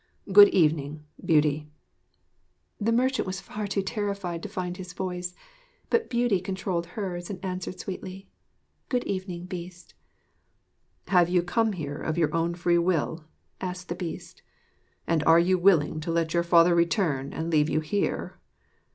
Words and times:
Good 0.31 0.47
evening, 0.47 1.05
Beauty!' 1.23 1.67
The 2.79 2.91
merchant 2.91 3.27
was 3.27 3.37
too 3.39 3.43
far 3.53 3.67
terrified 3.67 4.41
to 4.41 4.49
find 4.49 4.75
his 4.77 4.93
voice; 4.93 5.35
but 5.91 6.09
Beauty 6.09 6.39
controlled 6.41 6.87
hers 6.97 7.29
and 7.29 7.37
answered 7.45 7.79
sweetly: 7.79 8.27
'Good 8.89 9.03
evening, 9.03 9.45
Beast!' 9.45 9.93
'Have 11.09 11.29
you 11.29 11.43
come 11.43 11.73
here 11.73 11.97
of 11.99 12.17
your 12.17 12.33
own 12.33 12.55
free 12.55 12.79
will?' 12.79 13.25
asked 13.61 13.89
the 13.89 13.93
Beast. 13.95 14.41
'And 15.05 15.21
are 15.25 15.37
you 15.37 15.59
willing 15.59 15.99
to 15.99 16.11
let 16.11 16.33
your 16.33 16.41
father 16.41 16.73
return 16.73 17.31
and 17.31 17.51
leave 17.51 17.69
you 17.69 17.79
here?' 17.79 18.39